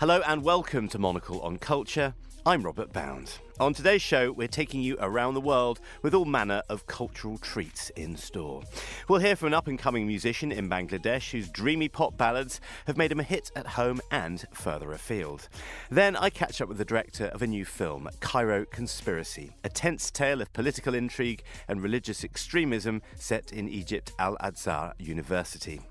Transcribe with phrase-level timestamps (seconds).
[0.00, 2.14] Hello and welcome to Monocle on Culture.
[2.46, 3.38] I'm Robert Bound.
[3.60, 7.90] On today's show, we're taking you around the world with all manner of cultural treats
[7.90, 8.62] in store.
[9.06, 12.96] We'll hear from an up and coming musician in Bangladesh whose dreamy pop ballads have
[12.96, 15.50] made him a hit at home and further afield.
[15.90, 20.10] Then I catch up with the director of a new film, Cairo Conspiracy, a tense
[20.10, 25.82] tale of political intrigue and religious extremism set in Egypt Al Azhar University.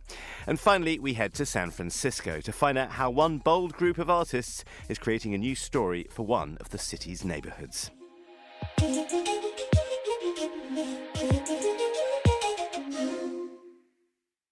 [0.48, 4.09] And finally, we head to San Francisco to find out how one bold group of
[4.09, 7.59] artists is creating a new story for one of the city's neighborhoods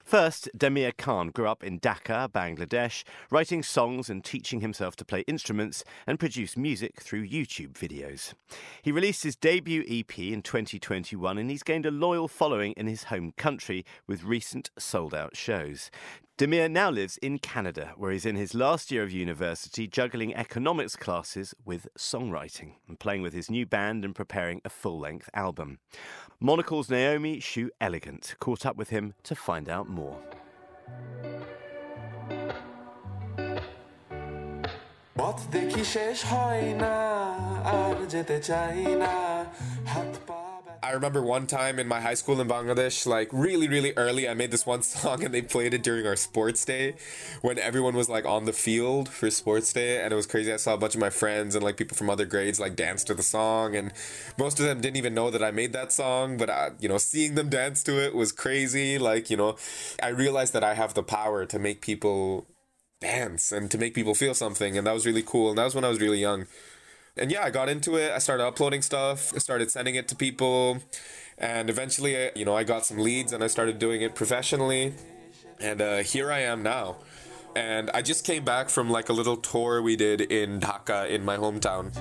[0.07, 5.25] First, Dameer Khan grew up in Dhaka, Bangladesh, writing songs and teaching himself to play
[5.27, 8.33] instruments and produce music through YouTube videos.
[8.81, 13.03] He released his debut EP in 2021 and he's gained a loyal following in his
[13.03, 15.91] home country with recent sold out shows.
[16.37, 20.95] Dameer now lives in Canada, where he's in his last year of university juggling economics
[20.95, 25.79] classes with songwriting and playing with his new band and preparing a full length album.
[26.39, 30.21] Monocle's Naomi Xu Elegant caught up with him to find out more.
[40.83, 44.33] I remember one time in my high school in Bangladesh, like really, really early, I
[44.33, 46.95] made this one song and they played it during our sports day
[47.41, 50.01] when everyone was like on the field for sports day.
[50.01, 50.53] And it was crazy.
[50.53, 53.03] I saw a bunch of my friends and like people from other grades like dance
[53.05, 53.75] to the song.
[53.75, 53.93] And
[54.37, 56.37] most of them didn't even know that I made that song.
[56.37, 58.97] But, I, uh, you know, seeing them dance to it was crazy.
[58.97, 59.55] Like, you know,
[60.01, 62.45] I realized that I have the power to make people
[63.01, 64.77] dance and to make people feel something.
[64.77, 65.49] And that was really cool.
[65.49, 66.47] And that was when I was really young
[67.19, 68.11] and yeah, I got into it.
[68.11, 69.33] I started uploading stuff.
[69.35, 70.79] I started sending it to people,
[71.37, 74.93] and eventually, you know, I got some leads, and I started doing it professionally.
[75.59, 76.97] And uh, here I am now.
[77.55, 81.25] And I just came back from like a little tour we did in Dhaka in
[81.25, 81.91] my hometown.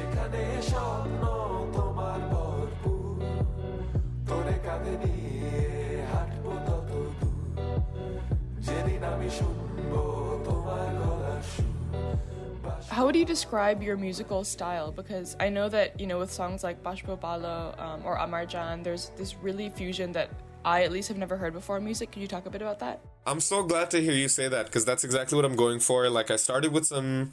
[12.97, 14.91] How would you describe your musical style?
[14.91, 19.11] Because I know that, you know, with songs like Bashbo Balo um, or Amarjan, there's
[19.19, 20.31] this really fusion that
[20.65, 22.11] I at least have never heard before in music.
[22.11, 23.01] Can you talk a bit about that?
[23.27, 26.09] I'm so glad to hear you say that because that's exactly what I'm going for.
[26.09, 27.33] Like, I started with some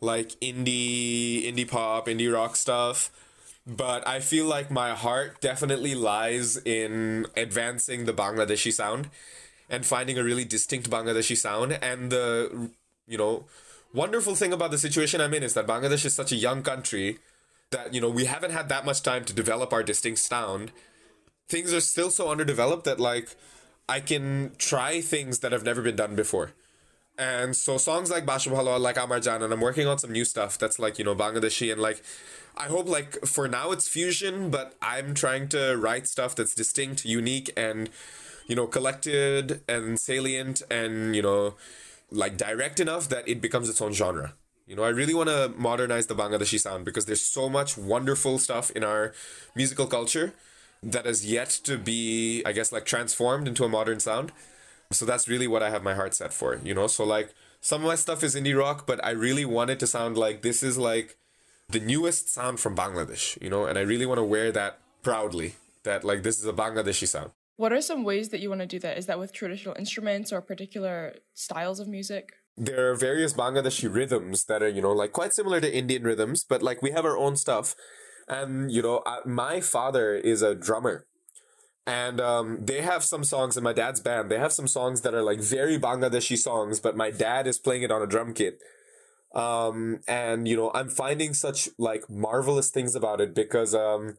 [0.00, 3.10] like indie, indie pop, indie rock stuff
[3.66, 9.10] but I feel like my heart definitely lies in advancing the Bangladeshi sound
[9.68, 12.70] and finding a really distinct Bangladeshi sound and the
[13.06, 13.44] you know
[13.92, 17.18] wonderful thing about the situation I'm in is that Bangladesh is such a young country
[17.70, 20.72] that, you know, we haven't had that much time to develop our distinct sound.
[21.48, 23.36] Things are still so underdeveloped that, like,
[23.88, 26.52] I can try things that have never been done before.
[27.18, 30.56] And so songs like Bashab Halwa, like Amarjan, and I'm working on some new stuff
[30.56, 32.02] that's like, you know, Bangladeshi and like
[32.56, 37.04] I hope like for now it's fusion, but I'm trying to write stuff that's distinct,
[37.04, 37.90] unique, and
[38.46, 41.54] you know, collected and salient and, you know,
[42.10, 44.34] like direct enough that it becomes its own genre.
[44.66, 48.38] You know, I really want to modernize the Bangladeshi sound because there's so much wonderful
[48.38, 49.12] stuff in our
[49.56, 50.32] musical culture
[50.82, 54.32] that has yet to be, I guess, like transformed into a modern sound.
[54.92, 56.86] So that's really what I have my heart set for, you know?
[56.86, 59.86] So, like, some of my stuff is indie rock, but I really want it to
[59.86, 61.16] sound like this is like
[61.68, 63.66] the newest sound from Bangladesh, you know?
[63.66, 67.30] And I really want to wear that proudly that, like, this is a Bangladeshi sound.
[67.60, 68.96] What are some ways that you want to do that?
[68.96, 72.32] Is that with traditional instruments or particular styles of music?
[72.56, 76.42] There are various Bangladeshi rhythms that are, you know, like quite similar to Indian rhythms,
[76.42, 77.76] but like we have our own stuff.
[78.26, 81.04] And, you know, uh, my father is a drummer.
[81.86, 84.30] And um, they have some songs in my dad's band.
[84.30, 87.82] They have some songs that are like very Bangladeshi songs, but my dad is playing
[87.82, 88.58] it on a drum kit.
[89.34, 94.16] Um, and, you know, I'm finding such like marvelous things about it because, um,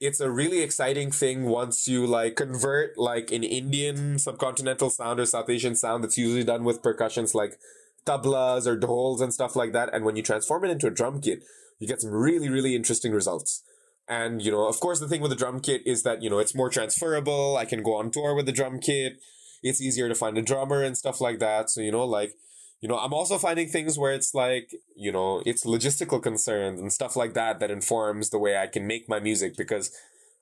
[0.00, 5.26] it's a really exciting thing once you like convert like an Indian subcontinental sound or
[5.26, 7.58] South Asian sound that's usually done with percussions like
[8.04, 9.92] tablas or dhols and stuff like that.
[9.92, 11.42] And when you transform it into a drum kit,
[11.78, 13.62] you get some really, really interesting results.
[14.08, 16.38] And, you know, of course, the thing with the drum kit is that, you know,
[16.38, 17.56] it's more transferable.
[17.56, 19.18] I can go on tour with the drum kit.
[19.62, 21.70] It's easier to find a drummer and stuff like that.
[21.70, 22.34] So, you know, like,
[22.80, 26.92] you know, I'm also finding things where it's like, you know, it's logistical concerns and
[26.92, 29.90] stuff like that that informs the way I can make my music because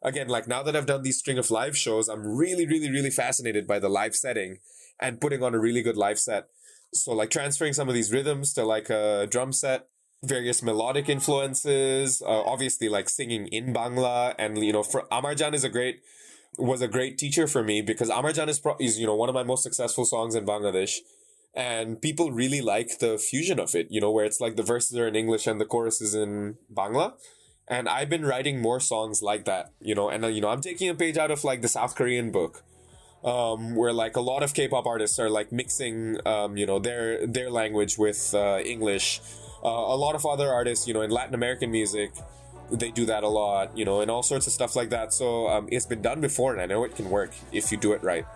[0.03, 3.11] again, like now that I've done these string of live shows, I'm really, really, really
[3.11, 4.59] fascinated by the live setting
[5.01, 6.49] and putting on a really good live set.
[6.93, 9.89] So like transferring some of these rhythms to like a drum set
[10.27, 14.35] various melodic influences, uh, obviously like singing in Bangla.
[14.39, 16.01] And, you know, for Amarjan is a great,
[16.59, 19.35] was a great teacher for me because Amarjan is, pro- is, you know, one of
[19.35, 20.99] my most successful songs in Bangladesh.
[21.57, 24.99] And people really like the fusion of it, you know, where it's like the verses
[24.99, 27.13] are in English and the chorus is in Bangla.
[27.69, 30.61] And I've been writing more songs like that, you know, and, uh, you know, I'm
[30.61, 32.65] taking a page out of like the South Korean book.
[33.25, 37.27] Um, where like a lot of K-pop artists are like mixing, um, you know, their
[37.27, 39.23] their language with uh, English,
[39.65, 42.13] uh, a lot of other artists, you know, in Latin American music,
[42.71, 45.15] they do that a lot, you know, and all sorts of stuff like that.
[45.15, 47.95] So um, it's been done before, and I know it can work if you do
[47.95, 48.27] it right.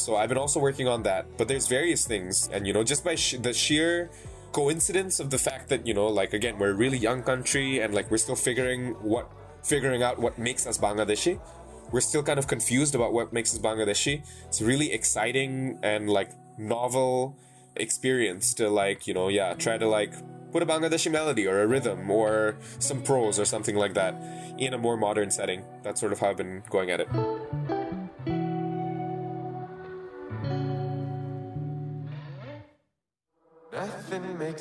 [0.00, 1.26] So I've been also working on that.
[1.36, 4.10] But there's various things, and you know, just by sh- the sheer
[4.52, 7.94] coincidence of the fact that you know, like again, we're a really young country, and
[7.94, 9.30] like we're still figuring what
[9.62, 11.40] figuring out what makes us Bangladeshi.
[11.90, 14.22] We're still kind of confused about what makes us Bangladeshi.
[14.46, 17.36] It's really exciting and like novel
[17.76, 20.12] experience to like you know yeah try to like
[20.52, 24.14] put a Bangladeshi melody or a rhythm or some prose or something like that
[24.58, 25.62] in a more modern setting.
[25.82, 27.77] That's sort of how I've been going at it.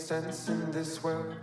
[0.07, 1.35] Sense in this world.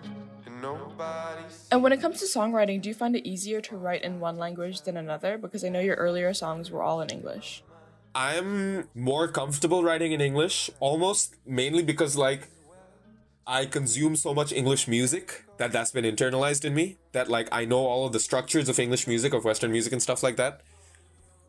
[1.71, 4.39] And when it comes to songwriting, do you find it easier to write in one
[4.39, 5.37] language than another?
[5.37, 7.63] Because I know your earlier songs were all in English.
[8.15, 12.49] I'm more comfortable writing in English, almost mainly because, like,
[13.47, 17.67] I consume so much English music that that's been internalized in me that like I
[17.67, 20.63] know all of the structures of English music, of Western music and stuff like that.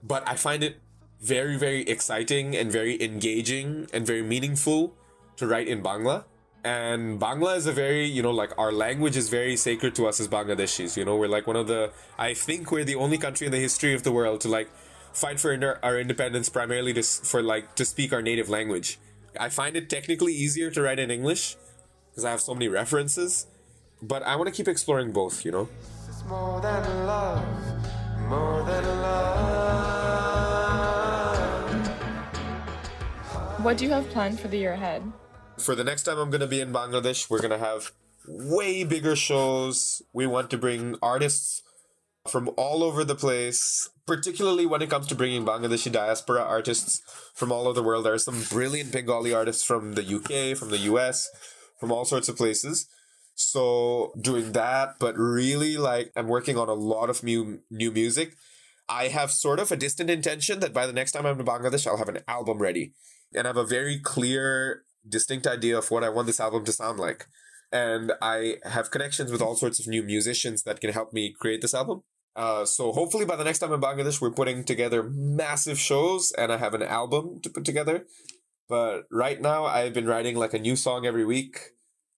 [0.04, 0.82] But I find it
[1.22, 4.94] very, very exciting and very engaging and very meaningful
[5.38, 6.26] to write in Bangla.
[6.66, 10.20] And Bangla is a very, you know, like our language is very sacred to us
[10.20, 10.98] as Bangladeshis.
[10.98, 13.60] You know, we're like one of the, I think we're the only country in the
[13.60, 14.68] history of the world to like
[15.14, 18.98] fight for our independence primarily to, for like to speak our native language.
[19.40, 21.56] I find it technically easier to write in English
[22.10, 23.46] because I have so many references.
[24.02, 25.70] But I want to keep exploring both, you know?
[26.28, 27.46] More than love,
[28.28, 29.46] more than love.
[33.64, 35.04] What do you have planned for the year ahead?
[35.58, 37.92] For the next time I'm going to be in Bangladesh, we're going to have
[38.28, 40.02] way bigger shows.
[40.14, 41.62] We want to bring artists
[42.28, 47.02] from all over the place, particularly when it comes to bringing Bangladeshi diaspora artists
[47.34, 48.06] from all over the world.
[48.06, 51.30] There are some brilliant Bengali artists from the UK, from the US,
[51.80, 52.88] from all sorts of places.
[53.36, 58.36] So doing that, but really like I'm working on a lot of new new music.
[58.88, 61.86] I have sort of a distant intention that by the next time I'm in Bangladesh,
[61.86, 62.94] I'll have an album ready.
[63.34, 66.72] And I have a very clear, distinct idea of what I want this album to
[66.72, 67.28] sound like.
[67.72, 71.62] And I have connections with all sorts of new musicians that can help me create
[71.62, 72.04] this album.
[72.36, 76.52] Uh, so hopefully by the next time in Bangladesh, we're putting together massive shows and
[76.52, 78.06] I have an album to put together.
[78.68, 81.72] But right now, I've been writing like a new song every week.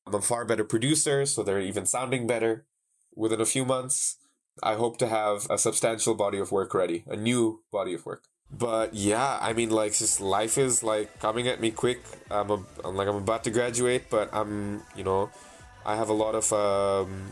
[0.05, 2.65] I'm a far better producer, so they're even sounding better.
[3.15, 4.17] Within a few months,
[4.63, 8.23] I hope to have a substantial body of work ready, a new body of work.
[8.51, 12.01] But yeah, I mean, like, just life is like coming at me quick.
[12.31, 15.29] I'm, a, I'm like I'm about to graduate, but I'm, you know,
[15.85, 17.31] I have a lot of um,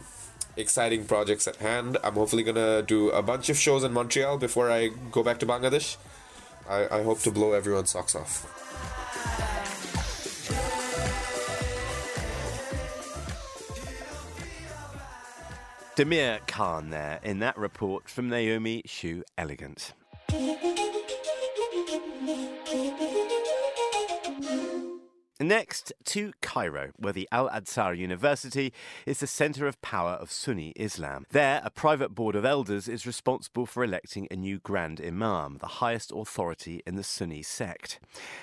[0.58, 1.98] exciting projects at hand.
[2.04, 5.46] I'm hopefully gonna do a bunch of shows in Montreal before I go back to
[5.46, 5.96] Bangladesh.
[6.70, 8.52] I, I hope to blow everyone's socks off.
[15.96, 19.94] Dameer Khan there in that report from Naomi Xu Elegant
[22.76, 23.12] baby.
[25.38, 28.72] Next to Cairo, where the Al Azhar University
[29.06, 31.26] is the centre of power of Sunni Islam.
[31.30, 35.84] There, a private board of elders is responsible for electing a new Grand Imam, the
[35.84, 38.00] highest authority in the Sunni sect.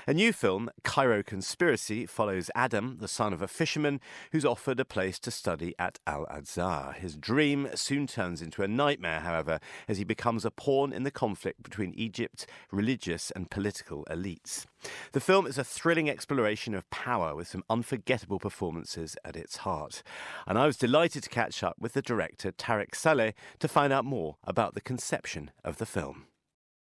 [0.07, 3.99] A new film, Cairo Conspiracy, follows Adam, the son of a fisherman,
[4.31, 6.93] who's offered a place to study at Al Azhar.
[6.93, 11.11] His dream soon turns into a nightmare, however, as he becomes a pawn in the
[11.11, 14.67] conflict between Egypt's religious and political elites.
[15.13, 20.03] The film is a thrilling exploration of power with some unforgettable performances at its heart.
[20.47, 24.05] And I was delighted to catch up with the director Tarik Saleh to find out
[24.05, 26.27] more about the conception of the film.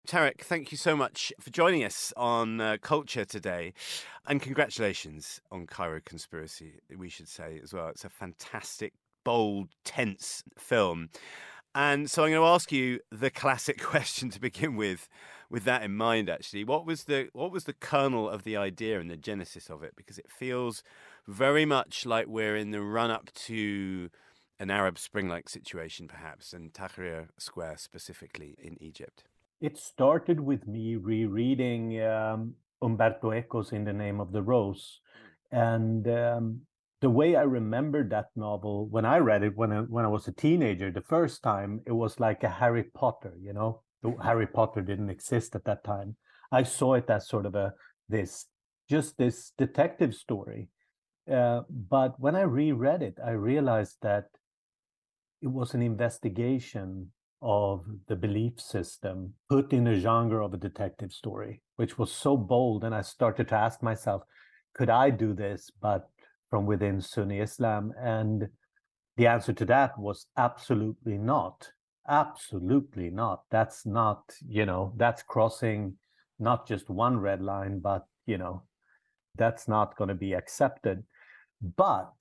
[0.06, 3.74] Tarik, thank you so much for joining us on uh, Culture today.
[4.26, 7.88] And congratulations on Cairo Conspiracy, we should say as well.
[7.88, 8.94] It's a fantastic,
[9.24, 11.10] bold, tense film.
[11.74, 15.08] And so I'm going to ask you the classic question to begin with
[15.50, 19.00] with that in mind, actually, what was the what was the kernel of the idea
[19.00, 19.94] and the genesis of it?
[19.96, 20.82] Because it feels
[21.26, 24.10] very much like we're in the run up to
[24.60, 29.24] an Arab Spring like situation, perhaps, and Tahrir Square specifically in Egypt.
[29.60, 35.00] It started with me rereading um, Umberto Eco's In the Name of the Rose.
[35.50, 36.60] And um,
[37.00, 40.28] the way I remembered that novel when I read it when I, when I was
[40.28, 43.82] a teenager the first time, it was like a Harry Potter, you know.
[44.22, 46.16] Harry Potter didn't exist at that time.
[46.52, 47.72] I saw it as sort of a
[48.08, 48.46] this
[48.88, 50.68] just this detective story.
[51.30, 54.24] Uh, but when I reread it, I realized that
[55.42, 61.12] it was an investigation of the belief system put in a genre of a detective
[61.12, 62.84] story, which was so bold.
[62.84, 64.22] And I started to ask myself,
[64.74, 66.08] could I do this, but
[66.50, 67.94] from within Sunni Islam?
[67.98, 68.48] And
[69.16, 71.70] the answer to that was absolutely not.
[72.08, 73.42] Absolutely not.
[73.50, 75.94] That's not, you know, that's crossing
[76.38, 78.62] not just one red line, but, you know,
[79.36, 81.04] that's not going to be accepted.
[81.76, 82.12] But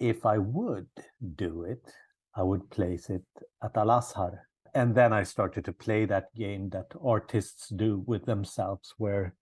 [0.00, 0.88] if I would
[1.36, 1.92] do it,
[2.34, 3.24] I would place it
[3.62, 4.48] at Al Azhar.
[4.74, 9.34] And then I started to play that game that artists do with themselves, where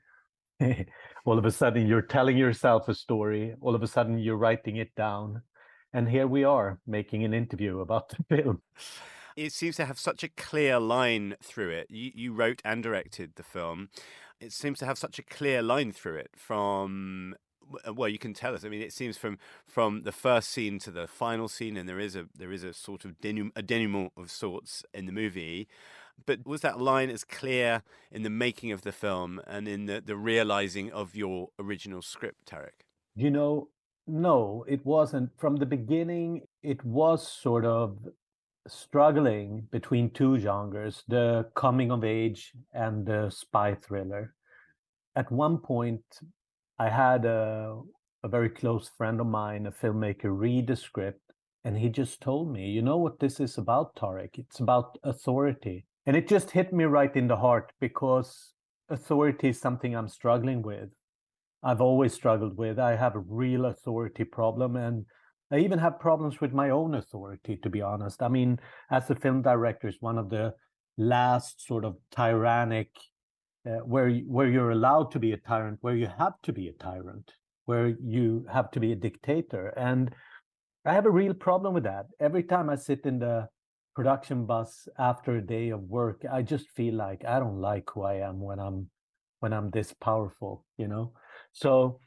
[1.24, 4.76] all of a sudden you're telling yourself a story, all of a sudden you're writing
[4.76, 5.42] it down.
[5.92, 8.62] And here we are making an interview about the film.
[9.36, 11.86] It seems to have such a clear line through it.
[11.90, 13.90] You, you wrote and directed the film.
[14.40, 17.34] It seems to have such a clear line through it from
[17.86, 20.78] uh, well you can tell us i mean it seems from from the first scene
[20.78, 24.12] to the final scene and there is a there is a sort of a denouement
[24.16, 25.66] of sorts in the movie
[26.24, 30.00] but was that line as clear in the making of the film and in the,
[30.00, 33.68] the realizing of your original script tarik you know
[34.06, 37.98] no it wasn't from the beginning it was sort of
[38.68, 44.34] struggling between two genres the coming of age and the spy thriller
[45.14, 46.02] at one point
[46.78, 47.80] I had a,
[48.22, 51.32] a very close friend of mine, a filmmaker, read the script,
[51.64, 54.38] and he just told me, you know what this is about, Tarik?
[54.38, 55.86] It's about authority.
[56.06, 58.52] And it just hit me right in the heart because
[58.88, 60.90] authority is something I'm struggling with.
[61.62, 62.78] I've always struggled with.
[62.78, 65.04] I have a real authority problem, and
[65.50, 68.22] I even have problems with my own authority, to be honest.
[68.22, 68.60] I mean,
[68.90, 70.54] as a film director, is one of the
[70.96, 72.90] last sort of tyrannic
[73.66, 76.72] uh, where where you're allowed to be a tyrant, where you have to be a
[76.72, 77.32] tyrant,
[77.64, 79.68] where you have to be a dictator.
[79.76, 80.14] And
[80.84, 82.06] I have a real problem with that.
[82.20, 83.48] Every time I sit in the
[83.96, 88.02] production bus after a day of work, I just feel like I don't like who
[88.02, 88.90] I am when I'm
[89.40, 91.12] when I'm this powerful, you know.
[91.52, 91.98] So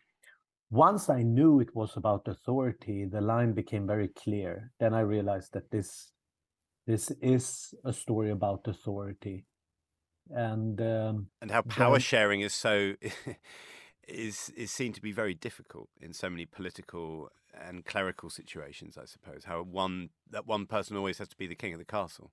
[0.69, 4.71] once I knew it was about authority, the line became very clear.
[4.79, 6.11] Then I realized that this
[6.85, 9.45] this is a story about authority
[10.29, 12.93] and um, and how power then, sharing is so
[14.07, 17.29] is is seen to be very difficult in so many political
[17.59, 18.97] and clerical situations.
[18.97, 21.85] I suppose how one that one person always has to be the king of the
[21.85, 22.31] castle.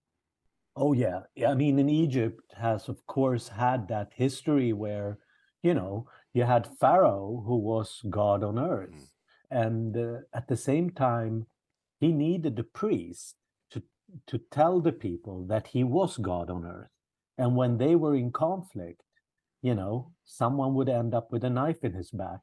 [0.74, 1.50] Oh yeah, yeah.
[1.50, 5.18] I mean, in Egypt has of course had that history where
[5.62, 9.06] you know you had Pharaoh who was God on earth, mm.
[9.50, 11.46] and uh, at the same time
[11.98, 13.36] he needed the priest
[13.70, 13.82] to
[14.26, 16.90] to tell the people that he was God on earth
[17.38, 19.02] and when they were in conflict,
[19.62, 22.40] you know, someone would end up with a knife in his back.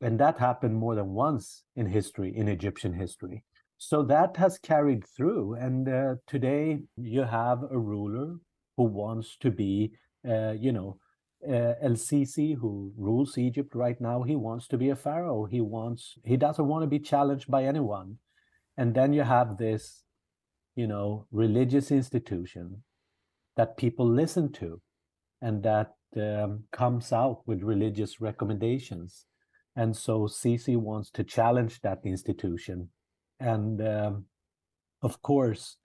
[0.00, 3.44] And that happened more than once in history, in Egyptian history.
[3.76, 5.54] So that has carried through.
[5.54, 8.36] And uh, today you have a ruler
[8.76, 9.92] who wants to be,
[10.28, 10.98] uh, you know,
[11.46, 15.46] uh, El Sisi, who rules Egypt right now, he wants to be a pharaoh.
[15.46, 18.18] He wants, he doesn't want to be challenged by anyone.
[18.76, 20.02] And then you have this,
[20.76, 22.82] you know, religious institution
[23.56, 24.80] that people listen to
[25.40, 29.26] and that um, comes out with religious recommendations.
[29.76, 32.90] And so Sisi wants to challenge that institution.
[33.38, 34.24] And um,
[35.02, 35.76] of course,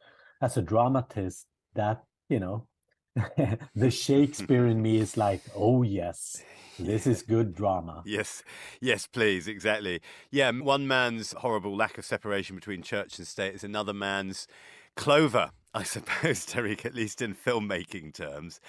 [0.41, 2.67] as a dramatist, that, you know,
[3.75, 6.43] the Shakespeare in me is like, oh, yes,
[6.77, 8.03] this is good drama.
[8.05, 8.43] Yes,
[8.81, 10.01] yes, please, exactly.
[10.31, 14.47] Yeah, one man's horrible lack of separation between church and state is another man's
[14.95, 18.61] clover I suppose, Tarik, at least in filmmaking terms.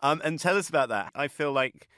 [0.00, 1.10] Um, and tell us about that.
[1.14, 1.88] I feel like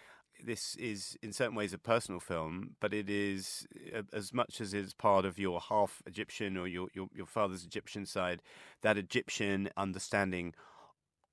[0.44, 4.74] this is, in certain ways, a personal film, but it is uh, as much as
[4.74, 8.42] it's part of your half Egyptian or your, your, your father's Egyptian side,
[8.82, 10.54] that Egyptian understanding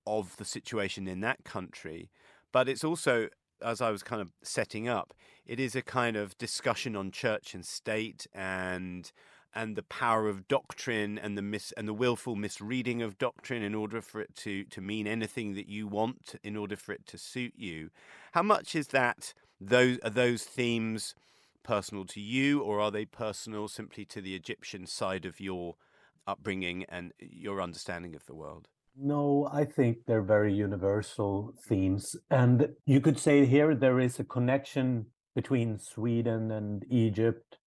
[0.08, 2.10] of the situation in that country.
[2.52, 3.30] But it's also,
[3.62, 5.14] as I was kind of setting up,
[5.46, 9.12] it is a kind of discussion on church and state and
[9.54, 13.76] and the power of doctrine and the mis and the willful misreading of doctrine in
[13.76, 17.18] order for it to to mean anything that you want in order for it to
[17.18, 17.90] suit you.
[18.34, 21.16] How much is that those are those themes
[21.64, 25.76] personal to you or are they personal simply to the egyptian side of your
[26.26, 28.68] upbringing and your understanding of the world?
[28.96, 32.16] No i think they're very universal themes.
[32.30, 37.58] And you could say here there is a connection between sweden and egypt.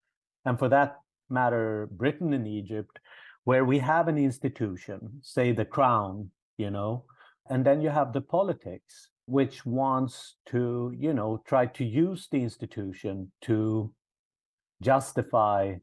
[0.45, 1.01] And for that
[1.35, 2.99] matter Britain and Egypt,
[3.45, 7.05] where we have an institution, say the crown, you know,
[7.51, 12.43] and then you have the politics, which wants to, you know, try to use the
[12.43, 13.93] institution to
[14.81, 15.75] justify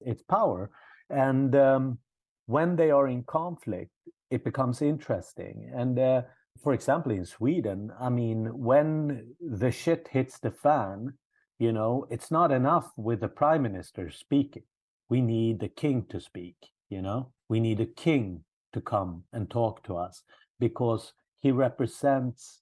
[0.00, 0.70] its power.
[1.10, 1.98] And um,
[2.46, 3.90] when they are in conflict,
[4.30, 5.70] it becomes interesting.
[5.74, 6.22] And uh,
[6.62, 11.14] for example, in Sweden, I mean, when the shit hits the fan,
[11.58, 14.64] you know, it's not enough with the prime minister speaking.
[15.08, 16.56] We need the king to speak,
[16.88, 20.22] you know, we need a king to come and talk to us
[20.60, 22.60] because he represents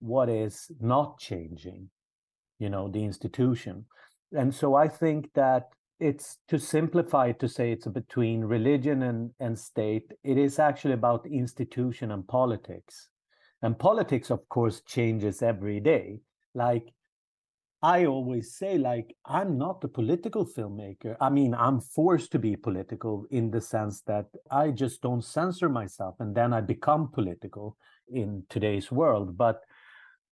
[0.00, 1.90] what is not changing,
[2.58, 3.86] you know, the institution.
[4.32, 5.68] And so I think that
[6.00, 10.12] it's to simplify to say it's between religion and, and state.
[10.22, 13.08] It is actually about institution and politics.
[13.62, 16.20] And politics, of course, changes every day.
[16.54, 16.92] Like
[17.82, 21.16] I always say, like, I'm not a political filmmaker.
[21.20, 25.68] I mean, I'm forced to be political in the sense that I just don't censor
[25.68, 27.76] myself and then I become political
[28.08, 29.36] in today's world.
[29.36, 29.60] But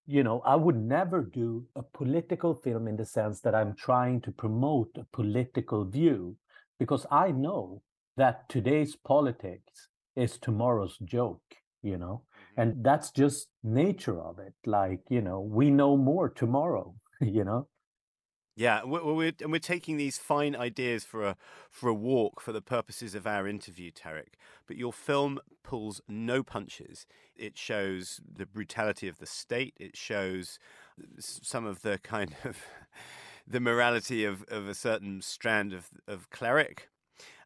[0.07, 4.21] you know, I would never do a political film in the sense that I'm trying
[4.23, 6.37] to promote a political view,
[6.79, 7.83] because I know
[8.17, 11.43] that today's politics is tomorrow's joke,
[11.83, 12.61] you know, mm-hmm.
[12.61, 14.55] and that's just nature of it.
[14.65, 17.69] Like, you know, we know more tomorrow, you know.
[18.59, 21.37] Yeah, we're, we're, and we're taking these fine ideas for a
[21.71, 24.39] for a walk for the purposes of our interview, Tarik.
[24.67, 27.07] But your film pulls no punches.
[27.37, 29.75] It shows the brutality of the state.
[29.79, 30.59] It shows
[30.99, 32.57] uh, some of the kind of
[33.47, 36.89] the morality of, of a certain strand of, of cleric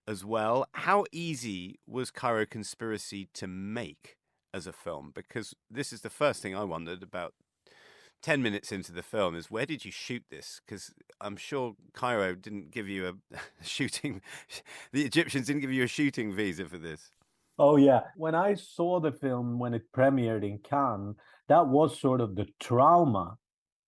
[0.07, 0.67] as well.
[0.73, 4.17] How easy was Cairo Conspiracy to make
[4.55, 5.11] as a film?
[5.15, 7.35] Because this is the first thing I wondered about
[8.23, 10.61] 10 minutes into the film is where did you shoot this?
[10.65, 14.21] Because I'm sure Cairo didn't give you a shooting,
[14.93, 17.11] the Egyptians didn't give you a shooting visa for this.
[17.59, 18.05] Oh, yeah.
[18.17, 21.17] When I saw the film when it premiered in Cannes,
[21.49, 23.37] that was sort of the trauma.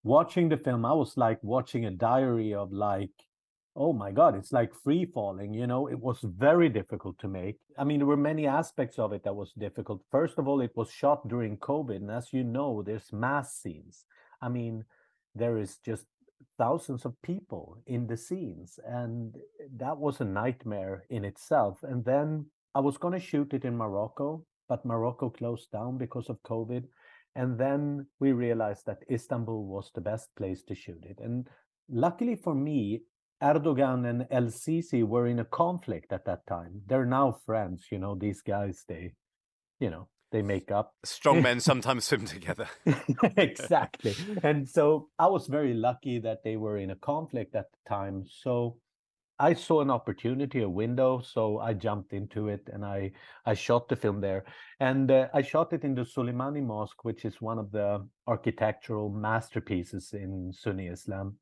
[0.04, 3.12] Watching the film, I was like watching a diary of like,
[3.74, 5.54] oh my God, it's like free falling.
[5.54, 7.56] You know, it was very difficult to make.
[7.78, 10.02] I mean, there were many aspects of it that was difficult.
[10.10, 11.96] First of all, it was shot during COVID.
[11.96, 14.04] And as you know, there's mass scenes.
[14.42, 14.84] I mean,
[15.34, 16.04] there is just
[16.58, 19.34] thousands of people in the scenes, and
[19.76, 21.78] that was a nightmare in itself.
[21.82, 26.28] And then I was going to shoot it in Morocco, but Morocco closed down because
[26.28, 26.84] of COVID.
[27.34, 31.18] And then we realized that Istanbul was the best place to shoot it.
[31.22, 31.48] And
[31.88, 33.02] luckily for me,
[33.42, 36.82] Erdogan and El Sisi were in a conflict at that time.
[36.86, 39.14] They're now friends, you know, these guys, they,
[39.80, 40.94] you know, they make up.
[41.04, 42.66] Strong men sometimes swim together.
[43.36, 44.16] exactly.
[44.42, 48.24] And so I was very lucky that they were in a conflict at the time.
[48.28, 48.78] So
[49.38, 53.12] I saw an opportunity, a window, so I jumped into it and I
[53.44, 54.44] I shot the film there.
[54.80, 59.10] And uh, I shot it in the Süleymaniye Mosque, which is one of the architectural
[59.10, 61.36] masterpieces in Sunni Islam,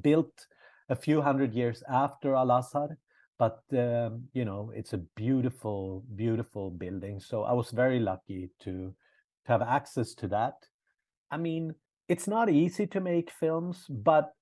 [0.00, 0.46] built
[0.88, 2.96] a few hundred years after Al Azhar
[3.38, 8.94] but um, you know it's a beautiful beautiful building so i was very lucky to
[9.44, 10.54] to have access to that.
[11.30, 11.74] I mean
[12.08, 14.32] it's not easy to make films but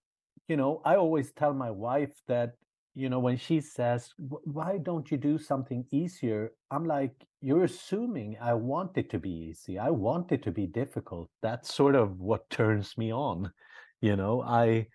[0.49, 2.53] you know i always tell my wife that
[2.95, 6.53] you know when she says why don't you do something easier?
[6.71, 9.79] I'm like you're assuming i want it to be easy.
[9.79, 11.29] I want it to be difficult.
[11.43, 13.53] That's sort of what turns me on
[14.01, 14.43] you know?
[14.43, 14.89] I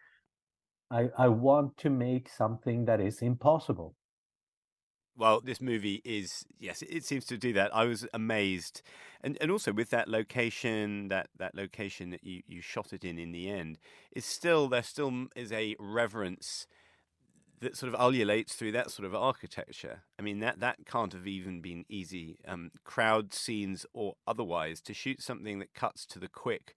[0.91, 3.95] I, I want to make something that is impossible.
[5.15, 7.75] Well, this movie is yes, it seems to do that.
[7.75, 8.81] I was amazed,
[9.21, 13.19] and and also with that location, that that location that you you shot it in
[13.19, 13.79] in the end,
[14.13, 16.67] is still there still is a reverence
[17.59, 20.03] that sort of ululates through that sort of architecture.
[20.17, 24.93] I mean that that can't have even been easy, um, crowd scenes or otherwise, to
[24.93, 26.75] shoot something that cuts to the quick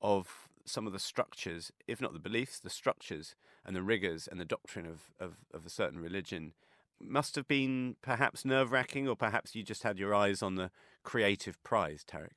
[0.00, 4.40] of some of the structures, if not the beliefs, the structures and the rigors and
[4.40, 6.52] the doctrine of, of, of a certain religion
[7.00, 10.70] must have been perhaps nerve wracking, or perhaps you just had your eyes on the
[11.02, 12.36] creative prize, Tarik?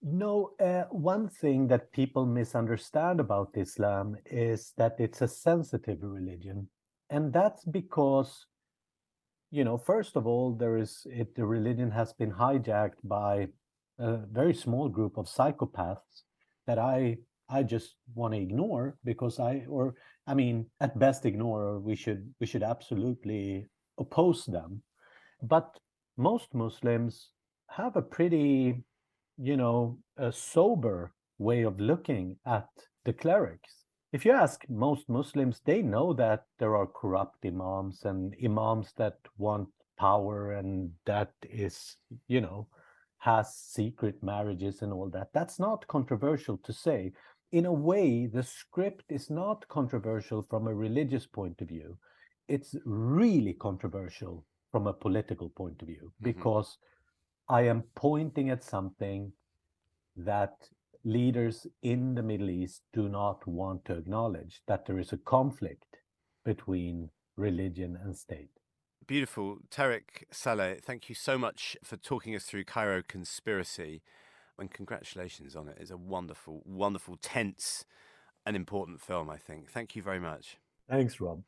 [0.00, 6.68] No, uh, one thing that people misunderstand about Islam is that it's a sensitive religion.
[7.10, 8.46] And that's because,
[9.50, 13.48] you know, first of all, there is it, the religion has been hijacked by
[13.98, 16.22] a very small group of psychopaths
[16.68, 19.94] that I I just want to ignore because I or
[20.26, 23.66] I mean at best ignore or we should we should absolutely
[23.98, 24.82] oppose them.
[25.42, 25.78] But
[26.16, 27.30] most Muslims
[27.70, 28.82] have a pretty,
[29.38, 32.68] you know, a sober way of looking at
[33.04, 33.84] the clerics.
[34.12, 39.18] if you ask most Muslims, they know that there are corrupt imams and imams that
[39.36, 42.66] want power and that is, you know,
[43.18, 45.28] has secret marriages and all that.
[45.34, 47.12] That's not controversial to say.
[47.50, 51.96] In a way, the script is not controversial from a religious point of view.
[52.46, 56.24] It's really controversial from a political point of view mm-hmm.
[56.24, 56.76] because
[57.48, 59.32] I am pointing at something
[60.16, 60.68] that
[61.04, 65.96] leaders in the Middle East do not want to acknowledge that there is a conflict
[66.44, 68.50] between religion and state.
[69.06, 69.58] Beautiful.
[69.70, 74.02] Tarik Saleh, thank you so much for talking us through Cairo Conspiracy.
[74.58, 75.76] And congratulations on it.
[75.80, 77.84] It's a wonderful, wonderful, tense,
[78.44, 79.70] and important film, I think.
[79.70, 80.56] Thank you very much.
[80.88, 81.42] Thanks, Rob.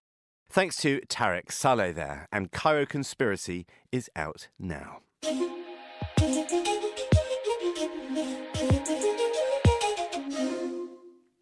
[0.49, 2.29] Thanks to Tarik Saleh there.
[2.33, 5.01] And Cairo Conspiracy is out now.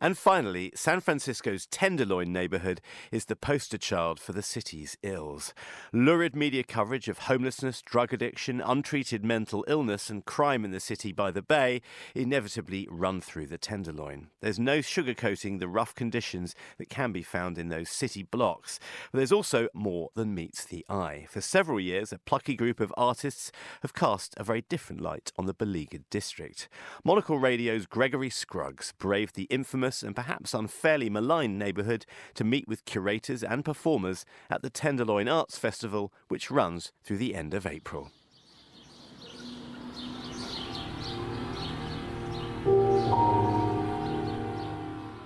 [0.01, 2.81] And finally, San Francisco's Tenderloin neighborhood
[3.11, 5.53] is the poster child for the city's ills.
[5.93, 11.11] Lurid media coverage of homelessness, drug addiction, untreated mental illness, and crime in the city
[11.11, 11.83] by the bay
[12.15, 14.29] inevitably run through the Tenderloin.
[14.41, 18.79] There's no sugarcoating the rough conditions that can be found in those city blocks,
[19.11, 21.27] but there's also more than meets the eye.
[21.29, 23.51] For several years, a plucky group of artists
[23.83, 26.69] have cast a very different light on the beleaguered district.
[27.05, 32.85] Monocle Radio's Gregory Scruggs braved the infamous and perhaps unfairly maligned neighbourhood to meet with
[32.85, 38.11] curators and performers at the Tenderloin Arts Festival, which runs through the end of April.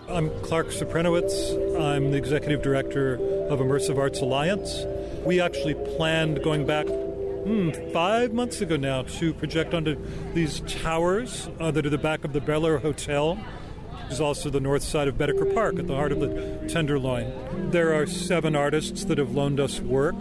[0.08, 1.80] I'm Clark Suprynowicz.
[1.80, 3.14] I'm the executive director
[3.48, 4.84] of Immersive Arts Alliance.
[5.24, 9.96] We actually planned going back hmm, five months ago now to project onto
[10.34, 13.42] these towers uh, that are the back of the Bel Air Hotel
[14.12, 17.70] is also the north side of Boeddeker Park at the heart of the Tenderloin.
[17.70, 20.14] There are seven artists that have loaned us work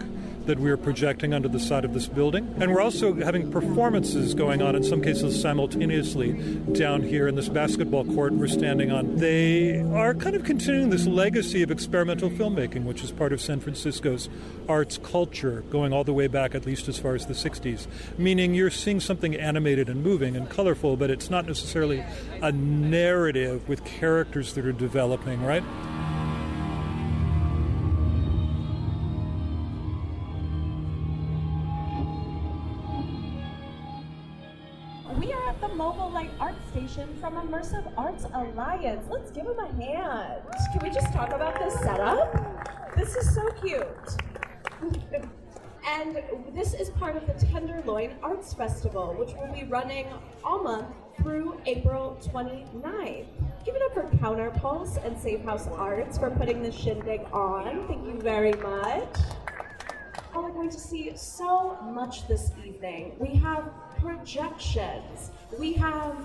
[0.46, 2.54] that we're projecting onto the side of this building.
[2.60, 6.32] And we're also having performances going on, in some cases simultaneously,
[6.72, 9.16] down here in this basketball court we're standing on.
[9.16, 13.60] They are kind of continuing this legacy of experimental filmmaking, which is part of San
[13.60, 14.28] Francisco's
[14.68, 17.86] arts culture, going all the way back at least as far as the 60s.
[18.18, 22.04] Meaning you're seeing something animated and moving and colorful, but it's not necessarily
[22.40, 25.62] a narrative with characters that are developing, right?
[36.92, 39.06] From Immersive Arts Alliance.
[39.08, 40.42] Let's give them a hand.
[40.72, 42.94] Can we just talk about this setup?
[42.94, 43.86] This is so cute.
[45.88, 46.22] and
[46.54, 50.06] this is part of the Tenderloin Arts Festival, which will be running
[50.44, 53.26] all month through April 29th.
[53.64, 57.88] Give it up for Counterpulse and Safe House Arts for putting this shindig on.
[57.88, 59.16] Thank you very much.
[60.34, 63.16] Oh, we're going to see so much this evening.
[63.18, 65.30] We have projections.
[65.58, 66.16] We have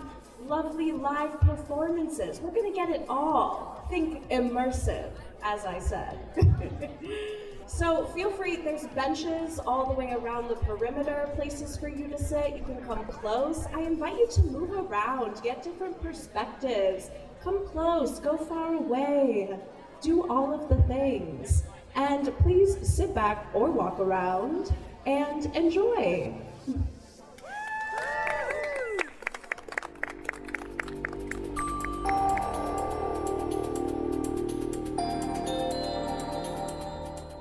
[0.45, 2.39] lovely live performances.
[2.39, 3.86] We're going to get it all.
[3.89, 5.12] Think immersive,
[5.43, 6.19] as I said.
[7.67, 12.17] so feel free, there's benches all the way around the perimeter, places for you to
[12.17, 12.56] sit.
[12.56, 13.65] You can come close.
[13.73, 17.10] I invite you to move around, get different perspectives.
[17.43, 19.58] Come close, go far away,
[20.02, 21.63] do all of the things.
[21.95, 24.73] And please sit back or walk around
[25.06, 26.34] and enjoy.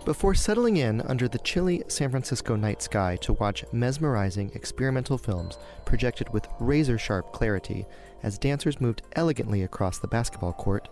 [0.06, 5.58] before settling in under the chilly San Francisco night sky to watch mesmerizing experimental films
[5.84, 7.84] projected with razor sharp clarity
[8.22, 10.88] as dancers moved elegantly across the basketball court,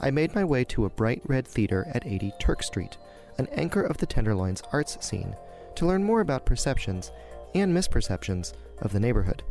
[0.00, 2.98] I made my way to a bright red theater at 80 Turk Street,
[3.38, 5.36] an anchor of the Tenderloin's arts scene,
[5.76, 7.12] to learn more about perceptions
[7.54, 9.44] and misperceptions of the neighborhood.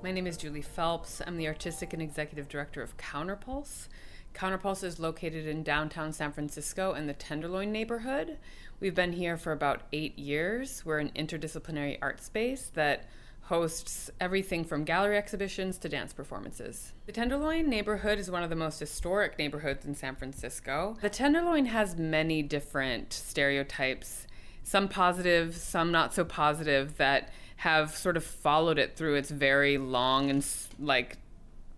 [0.00, 1.20] My name is Julie Phelps.
[1.26, 3.88] I'm the artistic and executive director of Counterpulse.
[4.34, 8.38] Counterpulse is located in downtown San Francisco in the Tenderloin neighborhood.
[8.80, 10.84] We've been here for about eight years.
[10.84, 13.08] We're an interdisciplinary art space that
[13.42, 16.92] hosts everything from gallery exhibitions to dance performances.
[17.06, 20.96] The Tenderloin neighborhood is one of the most historic neighborhoods in San Francisco.
[21.00, 24.26] The Tenderloin has many different stereotypes,
[24.62, 29.76] some positive, some not so positive, that have sort of followed it through its very
[29.76, 30.46] long and
[30.78, 31.18] like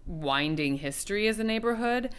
[0.06, 2.10] winding history as a neighborhood.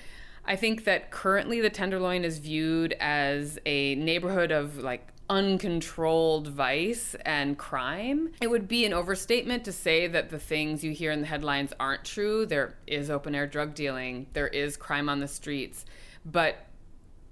[0.48, 7.16] I think that currently the Tenderloin is viewed as a neighborhood of like uncontrolled vice
[7.26, 8.32] and crime.
[8.42, 11.74] It would be an overstatement to say that the things you hear in the headlines
[11.80, 12.46] aren't true.
[12.46, 15.86] There is open air drug dealing, there is crime on the streets,
[16.26, 16.58] but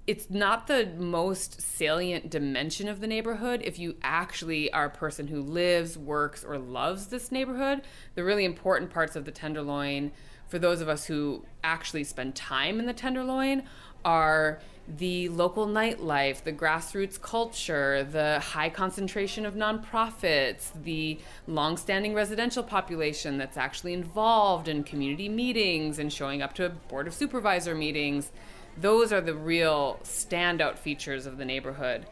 [0.06, 5.28] it's not the most salient dimension of the neighborhood if you actually are a person
[5.28, 7.84] who lives, works, or loves this neighborhood.
[8.16, 10.12] The really important parts of the Tenderloin,
[10.54, 13.64] for those of us who actually spend time in the Tenderloin,
[14.06, 14.60] are
[15.00, 23.40] the local nightlife, the grassroots culture, the high concentration of nonprofits, the longstanding residential population
[23.40, 28.32] that's actually involved in community meetings and showing up to board of supervisor meetings.
[28.78, 32.06] Those are the real standout features of the neighborhood.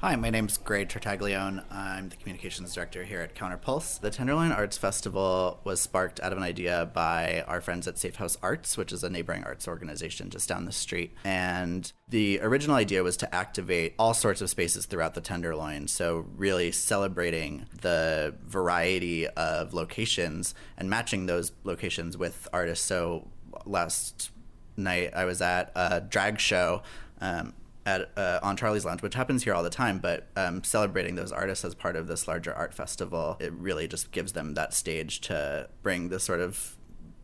[0.00, 1.64] Hi, my name is Gray Tartaglione.
[1.72, 3.98] I'm the communications director here at Counterpulse.
[3.98, 8.14] The Tenderloin Arts Festival was sparked out of an idea by our friends at Safe
[8.14, 11.16] House Arts, which is a neighboring arts organization just down the street.
[11.24, 15.88] And the original idea was to activate all sorts of spaces throughout the Tenderloin.
[15.88, 22.86] So, really celebrating the variety of locations and matching those locations with artists.
[22.86, 23.26] So,
[23.66, 24.30] last
[24.76, 26.84] night I was at a drag show.
[27.20, 27.54] Um,
[27.88, 31.32] at uh, Aunt Charlie's Lounge, which happens here all the time, but um, celebrating those
[31.32, 35.22] artists as part of this larger art festival, it really just gives them that stage
[35.22, 36.76] to bring this sort of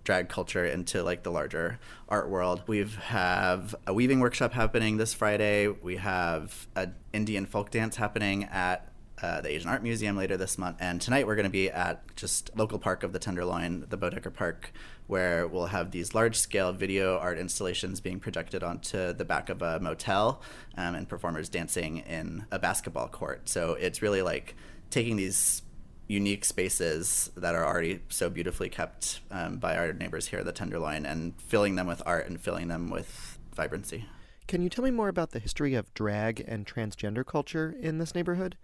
[0.05, 2.63] drag culture into like the larger art world.
[2.67, 5.69] We have a weaving workshop happening this Friday.
[5.69, 8.89] We have an Indian folk dance happening at
[9.25, 10.77] uh, the Asian Art Museum later this month.
[10.81, 14.33] And tonight we're going to be at just local park of the Tenderloin, the Boeddeker
[14.33, 14.73] Park,
[15.07, 19.63] where we'll have these large scale video art installations being projected onto the back of
[19.63, 20.43] a motel
[20.77, 23.49] um, and performers dancing in a basketball court.
[23.49, 24.57] So it's really like
[24.91, 25.63] taking these
[26.07, 30.53] unique spaces that are already so beautifully kept um, by our neighbors here at the
[30.53, 34.05] Tenderloin and filling them with art and filling them with vibrancy.
[34.47, 38.15] Can you tell me more about the history of drag and transgender culture in this
[38.15, 38.59] neighborhood?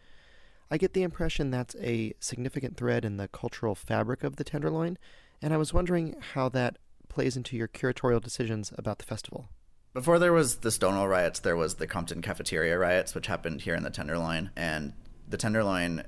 [0.70, 4.98] I get the impression that's a significant thread in the cultural fabric of the Tenderloin,
[5.42, 6.78] and I was wondering how that
[7.08, 9.48] plays into your curatorial decisions about the festival.
[9.92, 13.74] Before there was the Stonewall riots, there was the Compton cafeteria riots, which happened here
[13.74, 14.50] in the Tenderloin.
[14.54, 14.92] And
[15.28, 16.04] the Tenderloin,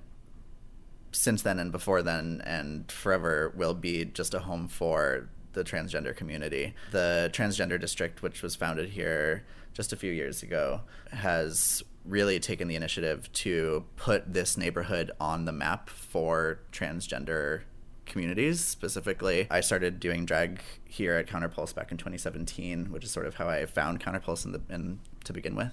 [1.10, 6.14] since then and before then and forever, will be just a home for the transgender
[6.14, 6.74] community.
[6.92, 9.44] The transgender district, which was founded here
[9.74, 15.44] just a few years ago, has really taken the initiative to put this neighborhood on
[15.44, 17.62] the map for transgender
[18.06, 19.46] communities specifically.
[19.50, 23.48] I started doing drag here at Counterpulse back in 2017, which is sort of how
[23.48, 25.72] I found Counterpulse in the in to begin with.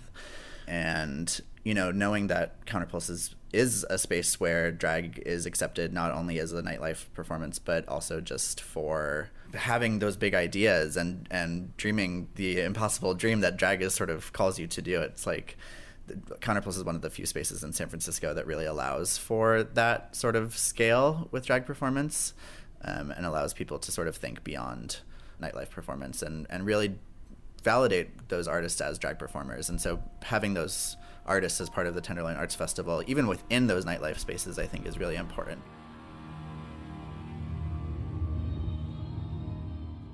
[0.67, 6.11] And you know, knowing that Counterpulse is is a space where drag is accepted not
[6.11, 11.75] only as a nightlife performance but also just for having those big ideas and and
[11.75, 15.01] dreaming the impossible dream that drag is sort of calls you to do.
[15.01, 15.57] It's like
[16.39, 20.15] Counterpulse is one of the few spaces in San Francisco that really allows for that
[20.15, 22.33] sort of scale with drag performance
[22.83, 24.99] um, and allows people to sort of think beyond
[25.41, 26.95] nightlife performance and, and really
[27.63, 29.69] validate those artists as drag performers.
[29.69, 33.85] And so having those artists as part of the Tenderloin Arts Festival, even within those
[33.85, 35.61] nightlife spaces, I think is really important.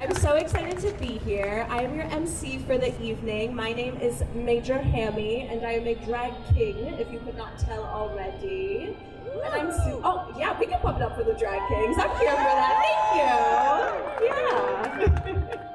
[0.06, 1.65] I'm so excited to be here.
[1.68, 3.56] I am your MC for the evening.
[3.56, 7.58] My name is Major Hammy, and I am a drag king, if you could not
[7.58, 8.96] tell already.
[9.44, 11.98] And I'm su- oh yeah, we can pump it up for the drag kings.
[11.98, 12.84] I'm here for that.
[12.86, 14.28] Thank you.
[14.28, 15.65] Yeah.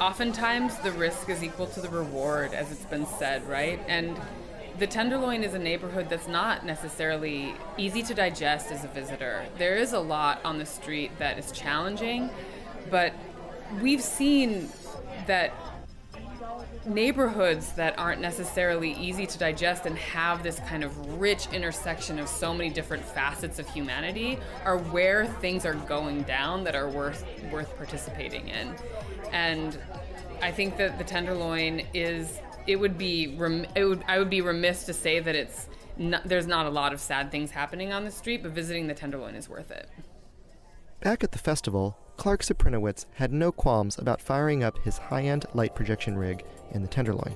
[0.00, 3.80] Oftentimes, the risk is equal to the reward, as it's been said, right?
[3.88, 4.16] And
[4.78, 9.46] the Tenderloin is a neighborhood that's not necessarily easy to digest as a visitor.
[9.56, 12.30] There is a lot on the street that is challenging,
[12.90, 13.12] but
[13.80, 14.68] we've seen
[15.26, 15.52] that
[16.86, 22.28] neighborhoods that aren't necessarily easy to digest and have this kind of rich intersection of
[22.28, 27.24] so many different facets of humanity are where things are going down that are worth
[27.50, 28.74] worth participating in.
[29.32, 29.78] And
[30.42, 34.40] I think that the Tenderloin is it would be rem- it would I would be
[34.40, 38.04] remiss to say that it's not, there's not a lot of sad things happening on
[38.04, 39.88] the street, but visiting the Tenderloin is worth it.
[41.00, 45.74] Back at the festival, Clark Suprynowicz had no qualms about firing up his high-end light
[45.74, 47.34] projection rig in the Tenderloin.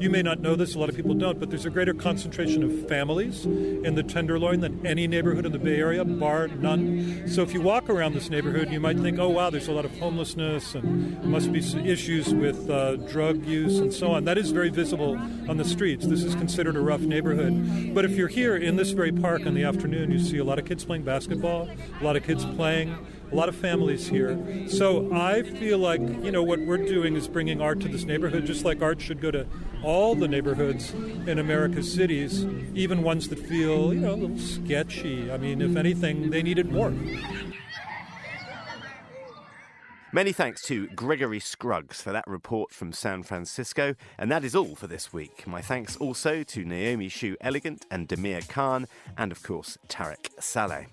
[0.00, 2.62] You may not know this, a lot of people don't, but there's a greater concentration
[2.62, 7.28] of families in the Tenderloin than any neighborhood in the Bay Area, bar none.
[7.28, 9.84] So if you walk around this neighborhood, you might think, oh, wow, there's a lot
[9.84, 14.24] of homelessness and must be issues with uh, drug use and so on.
[14.24, 16.06] That is very visible on the streets.
[16.06, 17.92] This is considered a rough neighborhood.
[17.92, 20.60] But if you're here in this very park in the afternoon, you see a lot
[20.60, 21.68] of kids playing basketball,
[22.00, 22.96] a lot of kids playing
[23.30, 24.38] a lot of families here.
[24.68, 28.46] So I feel like, you know, what we're doing is bringing art to this neighborhood,
[28.46, 29.46] just like art should go to
[29.82, 35.30] all the neighborhoods in America's cities, even ones that feel, you know, a little sketchy.
[35.30, 36.92] I mean, if anything, they need it more.
[40.10, 43.94] Many thanks to Gregory Scruggs for that report from San Francisco.
[44.16, 45.46] And that is all for this week.
[45.46, 48.86] My thanks also to Naomi Xu Elegant and Dameer Khan,
[49.18, 50.86] and of course, Tarik Saleh.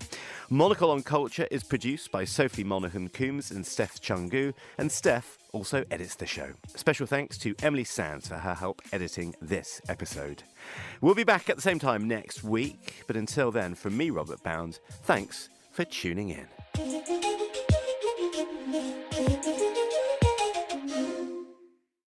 [0.49, 5.85] Monocle on Culture is produced by Sophie Monaghan Coombs and Steph Chungu, and Steph also
[5.89, 6.51] edits the show.
[6.75, 10.43] Special thanks to Emily Sands for her help editing this episode.
[10.99, 14.43] We'll be back at the same time next week, but until then, from me, Robert
[14.43, 17.54] Bound, thanks for tuning in.
[18.71, 19.84] Thank you.